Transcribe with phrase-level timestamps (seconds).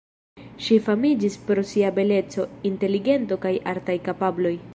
[0.67, 4.57] Ŝi famiĝis pro sia beleco, inteligento kaj artaj kapabloj.